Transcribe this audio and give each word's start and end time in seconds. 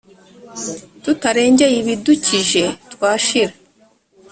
tutarengeye 1.03 1.75
ibidukije 1.81 2.63
twashira 2.91 3.53